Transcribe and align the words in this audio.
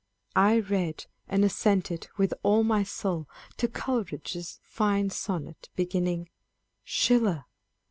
317 0.33 0.37
I 0.49 0.81
read 0.87 1.05
and 1.27 1.45
assented 1.45 2.07
with 2.17 2.33
all 2.41 2.63
my 2.63 2.81
soul 2.81 3.29
to 3.57 3.67
Coleridge's 3.67 4.59
fine 4.63 5.11
Sonnet, 5.11 5.69
beginning 5.75 6.25
â€" 6.25 6.29
Schiller 6.83 7.45